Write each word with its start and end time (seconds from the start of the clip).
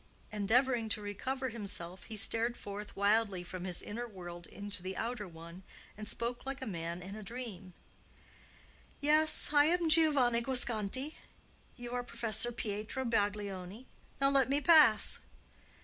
Endeavoring 0.31 0.89
to 0.89 0.99
recover 0.99 1.49
himself, 1.49 2.05
he 2.05 2.17
stared 2.17 2.57
forth 2.57 2.95
wildly 2.95 3.43
from 3.43 3.65
his 3.65 3.83
inner 3.83 4.07
world 4.07 4.47
into 4.47 4.81
the 4.81 4.97
outer 4.97 5.27
one 5.27 5.61
and 5.95 6.07
spoke 6.07 6.43
like 6.43 6.59
a 6.59 6.65
man 6.65 7.03
in 7.03 7.15
a 7.15 7.21
dream. 7.21 7.75
"Yes; 8.99 9.51
I 9.53 9.65
am 9.65 9.89
Giovanni 9.89 10.41
Guasconti. 10.41 11.13
You 11.75 11.91
are 11.93 12.01
Professor 12.01 12.51
Pietro 12.51 13.05
Baglioni. 13.05 13.85
Now 14.19 14.31
let 14.31 14.49
me 14.49 14.59
pass!" 14.59 15.19